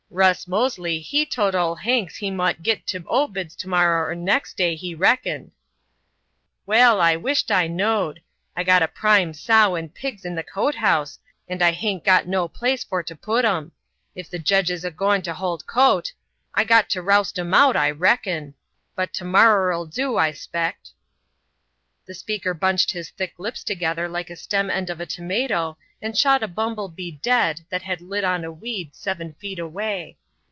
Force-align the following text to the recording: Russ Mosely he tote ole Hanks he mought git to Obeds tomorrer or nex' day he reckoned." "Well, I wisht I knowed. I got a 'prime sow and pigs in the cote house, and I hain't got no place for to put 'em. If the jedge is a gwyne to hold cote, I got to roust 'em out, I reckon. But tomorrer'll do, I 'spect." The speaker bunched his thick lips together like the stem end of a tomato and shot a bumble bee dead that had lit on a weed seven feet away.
Russ 0.13 0.45
Mosely 0.45 0.99
he 0.99 1.25
tote 1.25 1.55
ole 1.55 1.75
Hanks 1.75 2.17
he 2.17 2.29
mought 2.29 2.61
git 2.61 2.85
to 2.87 2.99
Obeds 3.09 3.55
tomorrer 3.55 4.09
or 4.09 4.13
nex' 4.13 4.53
day 4.53 4.75
he 4.75 4.93
reckoned." 4.93 5.53
"Well, 6.65 6.99
I 6.99 7.15
wisht 7.15 7.49
I 7.49 7.67
knowed. 7.67 8.21
I 8.53 8.65
got 8.65 8.83
a 8.83 8.89
'prime 8.89 9.33
sow 9.33 9.75
and 9.75 9.95
pigs 9.95 10.25
in 10.25 10.35
the 10.35 10.43
cote 10.43 10.75
house, 10.75 11.17
and 11.47 11.61
I 11.61 11.71
hain't 11.71 12.03
got 12.03 12.27
no 12.27 12.49
place 12.49 12.83
for 12.83 13.01
to 13.01 13.15
put 13.15 13.45
'em. 13.45 13.71
If 14.13 14.29
the 14.29 14.37
jedge 14.37 14.69
is 14.69 14.83
a 14.83 14.91
gwyne 14.91 15.21
to 15.23 15.33
hold 15.33 15.65
cote, 15.65 16.11
I 16.53 16.65
got 16.65 16.89
to 16.89 17.01
roust 17.01 17.39
'em 17.39 17.53
out, 17.53 17.77
I 17.77 17.89
reckon. 17.89 18.55
But 18.97 19.13
tomorrer'll 19.13 19.85
do, 19.85 20.17
I 20.17 20.33
'spect." 20.33 20.89
The 22.05 22.15
speaker 22.15 22.53
bunched 22.53 22.91
his 22.91 23.11
thick 23.11 23.35
lips 23.37 23.63
together 23.63 24.09
like 24.09 24.27
the 24.27 24.35
stem 24.35 24.69
end 24.69 24.89
of 24.89 24.99
a 24.99 25.05
tomato 25.05 25.77
and 26.01 26.17
shot 26.17 26.41
a 26.41 26.47
bumble 26.47 26.89
bee 26.89 27.11
dead 27.11 27.61
that 27.69 27.83
had 27.83 28.01
lit 28.01 28.23
on 28.23 28.43
a 28.43 28.51
weed 28.51 28.93
seven 28.95 29.33
feet 29.35 29.59
away. 29.59 30.17